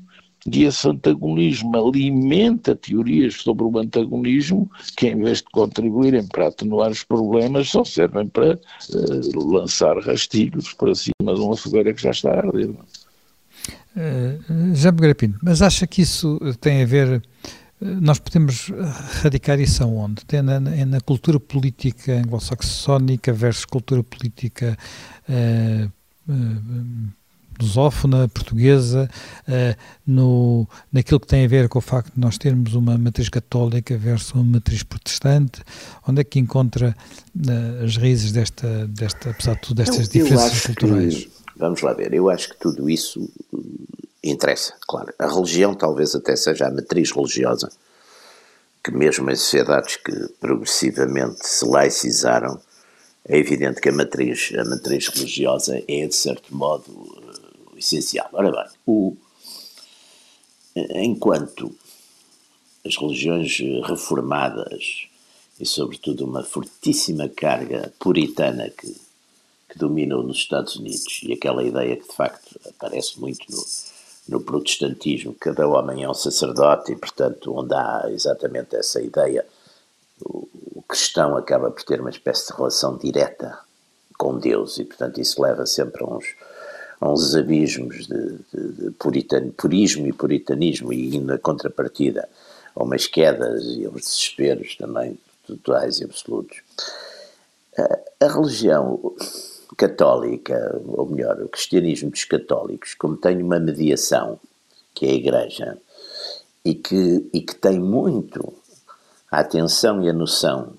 [0.52, 6.90] e esse antagonismo alimenta teorias sobre o antagonismo que, em vez de contribuírem para atenuar
[6.90, 12.10] os problemas, só servem para uh, lançar rastilhos para cima de uma fogueira que já
[12.10, 12.70] está a arder.
[12.70, 17.22] Uh, já me Pinto, mas acha que isso tem a ver.
[17.80, 18.72] Nós podemos
[19.22, 20.24] radicar isso aonde?
[20.24, 24.76] Tem na, na cultura política anglo-saxónica versus cultura política
[25.28, 25.88] uh,
[27.60, 29.10] lusófona, portuguesa,
[29.48, 33.28] uh, no, naquilo que tem a ver com o facto de nós termos uma matriz
[33.28, 35.62] católica versus uma matriz protestante,
[36.06, 36.96] onde é que encontra
[37.36, 41.14] uh, as raízes desta, desta, apesar de tudo, destas eu, diferenças eu culturais?
[41.14, 43.86] Que, vamos lá ver, eu acho que tudo isso hum,
[44.22, 45.12] interessa, claro.
[45.18, 47.70] A religião talvez até seja a matriz religiosa,
[48.82, 52.60] que mesmo em sociedades que progressivamente se laicizaram,
[53.28, 56.84] é evidente que a matriz, a matriz religiosa é, de certo modo,
[57.78, 58.28] essencial.
[58.32, 59.16] Ora bem, o,
[60.94, 61.74] enquanto
[62.84, 65.08] as religiões reformadas
[65.58, 68.96] e, sobretudo, uma fortíssima carga puritana que,
[69.68, 73.64] que dominou nos Estados Unidos e aquela ideia que, de facto, aparece muito no,
[74.28, 79.44] no protestantismo, cada homem é um sacerdote e, portanto, onde há exatamente essa ideia,
[80.24, 83.58] o, o cristão acaba por ter uma espécie de relação direta
[84.16, 86.34] com Deus e, portanto, isso leva sempre a uns,
[87.00, 92.28] uns abismos de, de, de purismo e puritanismo e, na contrapartida,
[92.74, 96.58] a umas quedas e a desesperos também totais e absolutos.
[97.76, 99.14] A, a religião
[99.76, 104.40] católica, ou melhor, o cristianismo dos católicos, como tem uma mediação,
[104.92, 105.78] que é a Igreja,
[106.64, 108.52] e que, e que tem muito
[109.30, 110.72] a atenção e a noção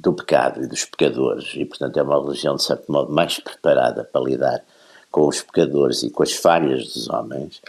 [0.00, 4.02] do pecado e dos pecadores, e portanto é uma religião, de certo modo, mais preparada
[4.02, 4.64] para lidar
[5.10, 7.60] com os pecadores e com as falhas dos homens,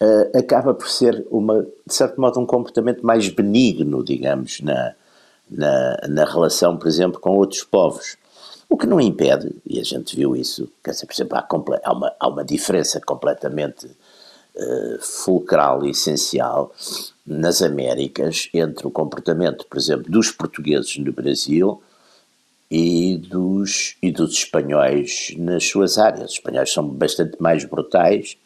[0.00, 4.94] uh, acaba por ser, uma, de certo modo, um comportamento mais benigno, digamos, na,
[5.50, 8.16] na, na relação, por exemplo, com outros povos.
[8.68, 11.46] O que não impede, e a gente viu isso, quer dizer, por exemplo, há,
[11.84, 13.90] há, uma, há uma diferença completamente
[14.54, 16.74] uh, fulcral e essencial
[17.26, 21.82] nas Américas entre o comportamento, por exemplo, dos portugueses no Brasil
[22.70, 26.30] e dos, e dos espanhóis nas suas áreas.
[26.30, 28.36] Os espanhóis são bastante mais brutais,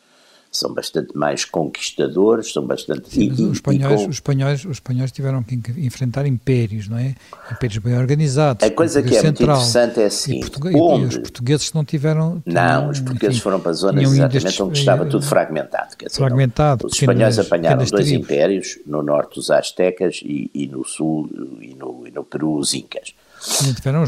[0.52, 3.08] são bastante mais conquistadores, são bastante...
[3.08, 4.08] Sim, e, os, espanhóis, com...
[4.08, 7.14] os, espanhóis, os espanhóis tiveram que enfrentar impérios, não é?
[7.50, 8.62] Impérios bem organizados.
[8.62, 11.04] A coisa que é Central, muito interessante é assim, e, onde...
[11.04, 12.42] e os portugueses não tiveram...
[12.44, 15.96] Não, os portugueses enfim, foram para zonas exatamente onde estava tudo fragmentado.
[15.96, 16.86] Quer dizer, fragmentado.
[16.86, 18.12] Os espanhóis apanharam dois tribos.
[18.12, 21.30] impérios, no norte os astecas e, e no sul
[21.62, 23.14] e no, e no Peru os incas.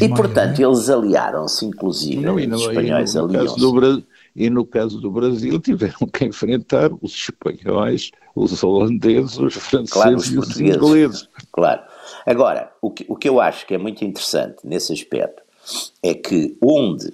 [0.01, 0.65] E, portanto, é?
[0.65, 4.05] eles aliaram-se, inclusive, não, os espanhóis aliaram-se
[4.35, 10.17] e no caso do Brasil tiveram que enfrentar os espanhóis, os holandeses, os franceses claro,
[10.17, 11.29] os e os ingleses.
[11.53, 11.83] Claro.
[12.27, 15.43] Agora, o que, o que eu acho que é muito interessante nesse aspecto
[16.03, 17.13] é que onde,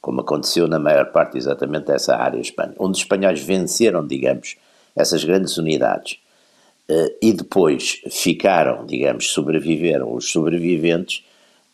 [0.00, 4.56] como aconteceu na maior parte exatamente dessa área Espanha, onde os espanhóis venceram, digamos,
[4.94, 6.18] essas grandes unidades
[6.88, 11.24] uh, e depois ficaram, digamos, sobreviveram os sobreviventes,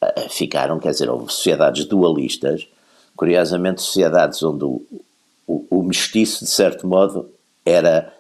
[0.02, 2.66] uh, ficaram, quer dizer, houve sociedades dualistas
[3.20, 4.80] curiosamente, sociedades onde o,
[5.46, 7.30] o, o mestiço, de certo modo,
[7.66, 8.10] era,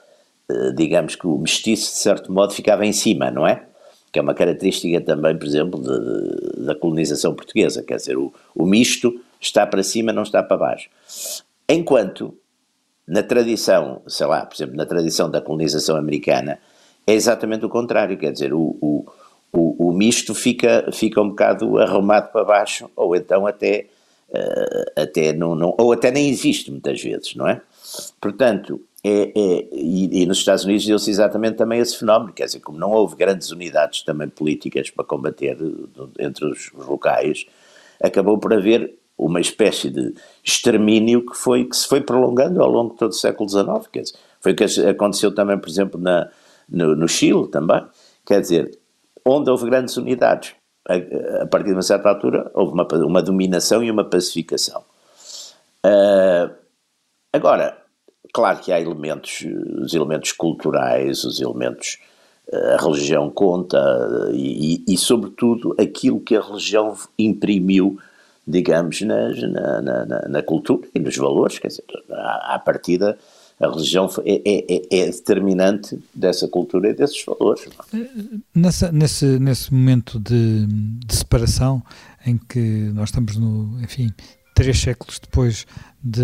[0.46, 3.64] eh, digamos que o mestiço, de certo modo, ficava em cima, não é?
[4.12, 8.30] Que é uma característica também, por exemplo, de, de, da colonização portuguesa, quer dizer, o,
[8.54, 10.90] o misto está para cima, não está para baixo.
[11.66, 12.36] Enquanto,
[13.08, 16.58] na tradição, sei lá, por exemplo, na tradição da colonização americana,
[17.06, 19.06] é exatamente o contrário, quer dizer, o, o,
[19.50, 23.86] o, o misto fica, fica um bocado arrumado para baixo, ou então até
[24.30, 27.60] uh, até não, não, ou até nem existe muitas vezes, não é?
[28.20, 32.60] Portanto, é, é e, e, nos Estados Unidos deu-se exatamente também esse fenómeno, quer dizer,
[32.60, 35.56] como não houve grandes unidades também políticas para combater
[36.18, 37.46] entre os, os locais,
[38.02, 42.92] acabou por haver uma espécie de extermínio que, foi, que se foi prolongando ao longo
[42.92, 46.30] de todo o século XIX, quer dizer, foi o que aconteceu também, por exemplo, na,
[46.68, 47.84] no, no Chile também,
[48.24, 48.78] quer dizer,
[49.24, 50.54] onde houve grandes unidades,
[50.88, 54.82] a, a, partir de uma certa altura, houve uma, uma dominação e uma pacificação.
[55.84, 56.54] Uh,
[57.32, 57.76] agora,
[58.32, 59.46] claro que há elementos,
[59.82, 61.98] os elementos culturais, os elementos,
[62.52, 63.78] a religião conta
[64.32, 67.98] e, e, e sobretudo, aquilo que a religião imprimiu,
[68.46, 69.28] digamos, na,
[69.82, 73.16] na, na, na cultura e nos valores, quer dizer, à, à partida
[73.60, 77.68] a religião é, é, é, é, determinante dessa cultura e desses valores.
[78.54, 81.82] Nessa, nesse, nesse momento de, de, separação
[82.24, 84.10] em que nós estamos no, enfim,
[84.54, 85.66] três séculos depois
[86.02, 86.22] de,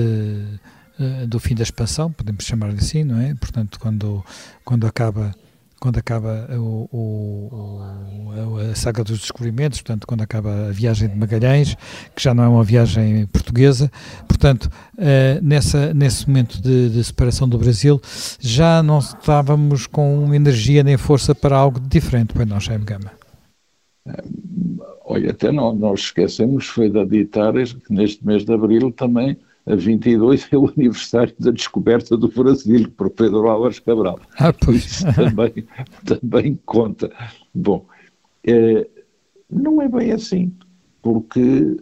[0.99, 3.35] uh, do fim da expansão, podemos chamar assim, não é?
[3.35, 4.25] Portanto, quando,
[4.65, 5.35] quando acaba
[5.81, 11.77] quando acaba o, o, a saga dos descobrimentos, portanto, quando acaba a viagem de Magalhães,
[12.15, 13.91] que já não é uma viagem portuguesa,
[14.27, 18.01] portanto, uh, nessa, nesse momento de, de, separação do Brasil,
[18.41, 23.13] já não estávamos com energia nem força para algo diferente, pois não, Jaime Gama?
[25.05, 29.37] Olha, até não, nós esquecemos, foi da Ditares, que neste mês de Abril também
[29.67, 34.21] a 22 é o aniversário da descoberta do Brasil por Pedro Álvares Cabral.
[34.39, 34.85] Ah, pois.
[34.85, 35.67] Isso também,
[36.07, 37.11] também conta.
[37.53, 37.85] Bom,
[38.47, 38.87] é,
[39.51, 40.53] não é bem assim,
[41.03, 41.77] porque,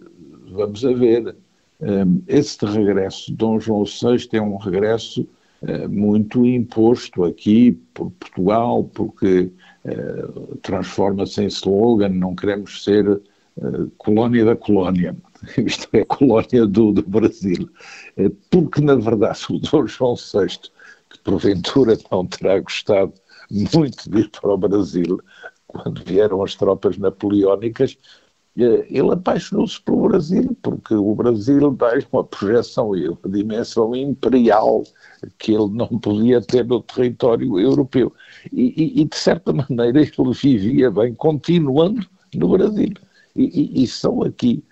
[0.50, 1.36] vamos a ver,
[1.80, 5.28] um, esse regresso de Dom João VI é um regresso
[5.62, 9.50] uh, muito imposto aqui por Portugal, porque
[10.62, 13.20] transforma-se em slogan, não queremos ser
[13.98, 15.14] colónia da colónia
[15.58, 17.68] isto é a colónia do, do Brasil,
[18.16, 20.58] é, porque na verdade o Dom João VI,
[21.10, 23.12] que porventura não terá gostado
[23.50, 25.20] muito de ir para o Brasil,
[25.66, 27.96] quando vieram as tropas napoleónicas,
[28.56, 34.84] eh, ele apaixonou-se pelo Brasil, porque o Brasil dá uma projeção e uma dimensão imperial
[35.38, 38.12] que ele não podia ter no território europeu.
[38.52, 42.92] E, e, e de certa maneira, ele vivia bem, continuando no Brasil.
[43.34, 44.62] E, e são aqui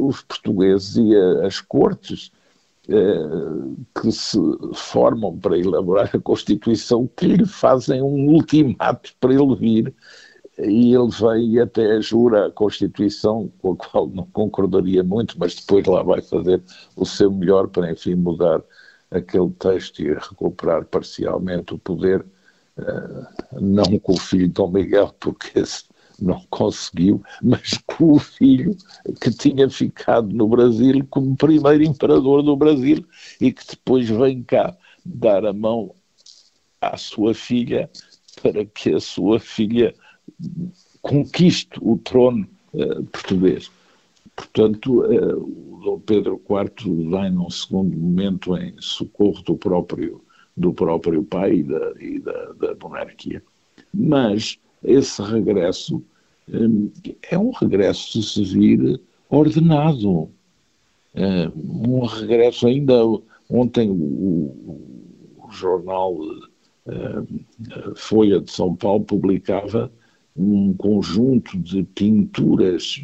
[0.00, 2.32] os portugueses e uh, as cortes
[2.88, 4.38] uh, que se
[4.74, 9.94] formam para elaborar a Constituição que lhe fazem um ultimato para ele vir
[10.58, 15.54] e ele vem e até jura a Constituição, com a qual não concordaria muito, mas
[15.54, 16.60] depois lá vai fazer
[16.96, 18.60] o seu melhor para, enfim, mudar
[19.08, 22.26] aquele texto e recuperar parcialmente o poder,
[23.52, 25.84] não com o filho de Dom Miguel, porque esse
[26.20, 28.76] não conseguiu, mas com o filho
[29.20, 33.04] que tinha ficado no Brasil como primeiro imperador do Brasil
[33.40, 35.94] e que depois vem cá dar a mão
[36.80, 37.90] à sua filha
[38.42, 39.94] para que a sua filha
[41.02, 43.70] conquiste o trono uh, português.
[44.36, 50.22] Portanto, uh, o Dom Pedro IV vem num segundo momento em socorro do próprio,
[50.56, 53.42] do próprio pai e da, e da, da monarquia.
[53.92, 56.02] Mas esse regresso
[56.52, 56.90] um,
[57.30, 60.30] é um regresso, se vir, ordenado.
[61.14, 62.94] Um regresso ainda
[63.50, 64.80] ontem o,
[65.50, 66.16] jornal
[67.96, 69.90] Folha de São Paulo publicava
[70.36, 73.02] um conjunto de pinturas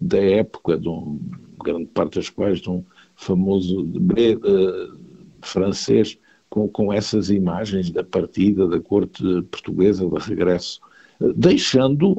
[0.00, 1.18] da época, de um,
[1.62, 2.84] grande parte das quais de um
[3.16, 4.98] famoso uh,
[5.40, 6.18] francês,
[6.54, 10.80] com, com essas imagens da partida da corte portuguesa de regresso,
[11.20, 12.14] uh, deixando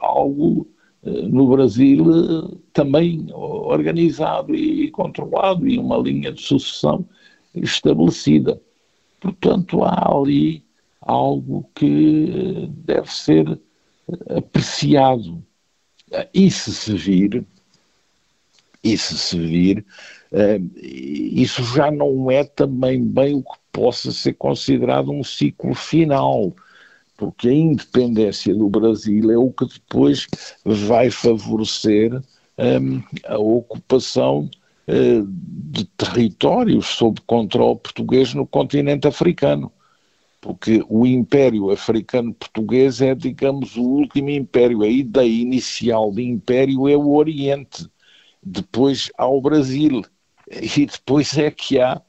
[0.00, 0.66] algo
[1.02, 7.06] no Brasil também organizado e controlado e uma linha de sucessão
[7.54, 8.60] estabelecida.
[9.20, 10.64] Portanto, há ali
[11.00, 13.60] algo que deve ser
[14.30, 15.40] apreciado.
[16.34, 17.46] E se vir,
[18.82, 19.84] e se vir,
[20.32, 26.50] eh, isso já não é também bem o que possa ser considerado um ciclo final,
[27.14, 30.26] porque a independência do Brasil é o que depois
[30.64, 32.18] vai favorecer
[32.58, 34.48] um, a ocupação
[34.88, 39.70] uh, de territórios sob controle português no continente africano
[40.40, 44.82] porque o Império Africano Português é, digamos, o último império.
[44.82, 47.84] A ideia inicial de império é o Oriente,
[48.40, 50.02] depois há o Brasil,
[50.48, 52.00] e depois é que há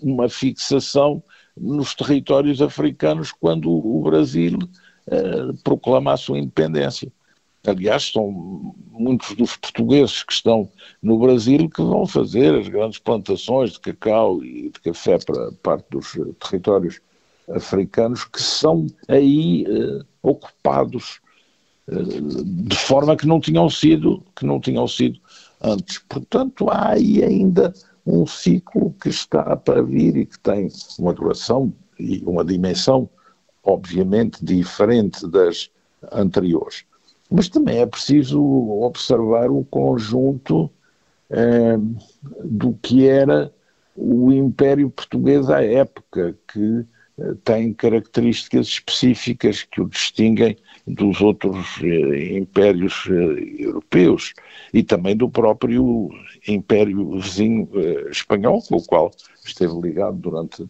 [0.00, 1.22] uma fixação
[1.56, 4.58] nos territórios africanos quando o Brasil
[5.64, 7.12] proclama a sua independência.
[7.64, 10.68] Aliás, são muitos dos portugueses que estão
[11.00, 15.86] no Brasil que vão fazer as grandes plantações de cacau e de café para parte
[15.90, 17.00] dos territórios
[17.48, 21.20] africanos que são aí uh, ocupados
[21.88, 25.20] uh, de forma que não tinham sido que não tinham sido
[25.60, 25.98] antes.
[26.08, 27.72] Portanto, há aí ainda
[28.06, 33.08] um ciclo que está para vir e que tem uma duração e uma dimensão
[33.62, 35.70] obviamente diferente das
[36.10, 36.84] anteriores.
[37.30, 38.42] Mas também é preciso
[38.82, 40.70] observar o conjunto
[41.30, 41.78] eh,
[42.44, 43.52] do que era
[43.96, 46.84] o Império Português à época, que
[47.44, 54.34] tem características específicas que o distinguem dos outros eh, impérios eh, europeus
[54.74, 56.10] e também do próprio
[56.46, 59.12] império vizinho eh, espanhol, com o qual
[59.44, 60.68] esteve ligado durante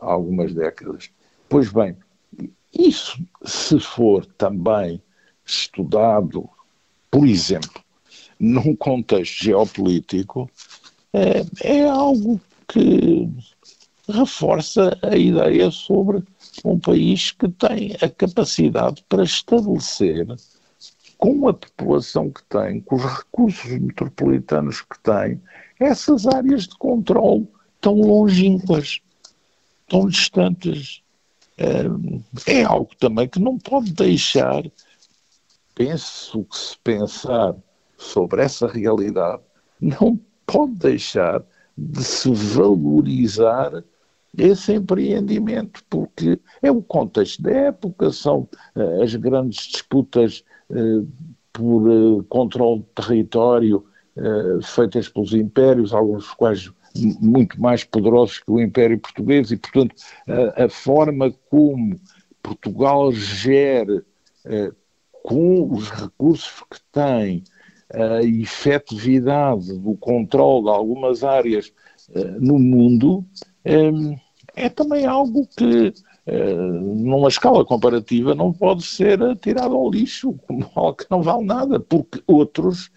[0.00, 1.10] algumas décadas.
[1.48, 1.96] Pois bem,
[2.72, 5.02] isso, se for também
[5.44, 6.48] estudado,
[7.10, 7.82] por exemplo,
[8.38, 10.48] num contexto geopolítico,
[11.12, 13.28] é, é algo que
[14.08, 16.22] reforça a ideia sobre
[16.64, 20.26] um país que tem a capacidade para estabelecer,
[21.16, 25.40] com a população que tem, com os recursos metropolitanos que tem,
[25.80, 27.48] essas áreas de controle
[27.80, 29.00] tão longínquas,
[29.88, 31.02] tão distantes.
[31.56, 34.62] É, algo também que não pode deixar,
[35.74, 37.56] penso que se pensar
[37.96, 39.42] sobre essa realidade,
[39.80, 41.42] não pode deixar
[41.76, 43.82] de se valorizar
[44.38, 51.06] esse empreendimento, porque é o contexto da época, são uh, as grandes disputas uh,
[51.52, 53.84] por uh, controle de território
[54.64, 56.72] feitas pelos impérios, alguns dos quais
[57.20, 59.94] muito mais poderosos que o Império Português, e, portanto,
[60.56, 61.94] a forma como
[62.42, 64.04] Portugal gera
[65.22, 67.44] com os recursos que tem,
[67.94, 71.72] a efetividade do controle de algumas áreas
[72.40, 73.24] no mundo,
[74.64, 75.92] é também algo que
[76.94, 81.80] numa escala comparativa, não pode ser tirado ao lixo como algo que não vale nada,
[81.80, 82.90] porque outros,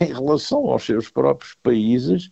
[0.00, 2.30] em relação aos seus próprios países,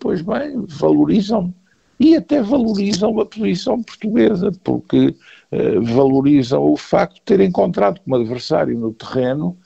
[0.00, 1.54] pois bem, valorizam.
[2.00, 5.14] E até valorizam a posição portuguesa, porque
[5.82, 9.56] valorizam o facto de ter encontrado como adversário no terreno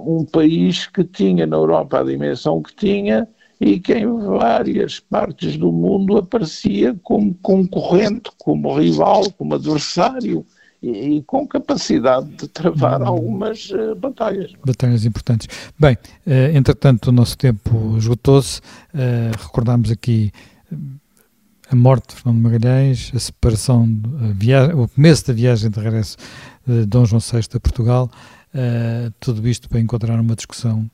[0.00, 3.28] um país que tinha na Europa a dimensão que tinha
[3.60, 10.46] e que em várias partes do mundo aparecia como concorrente, como rival, como adversário
[10.82, 13.06] e, e com capacidade de travar hum.
[13.06, 14.52] algumas uh, batalhas.
[14.64, 15.48] Batalhas importantes.
[15.78, 15.94] Bem,
[16.26, 20.30] uh, entretanto o nosso tempo esgotou-se, uh, recordámos aqui
[21.70, 23.88] a morte de Fernando Magalhães, a separação,
[24.20, 26.16] a o começo da viagem de regresso
[26.66, 28.10] de Dom João VI a Portugal,
[29.20, 30.88] tudo isto para encontrar uma discussão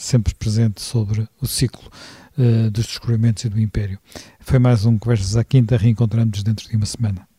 [0.00, 1.90] sempre presente sobre o ciclo
[2.38, 3.98] uh, dos descobrimentos e do Império.
[4.40, 7.29] Foi mais um Conversas à Quinta, reencontramos dentro de uma semana.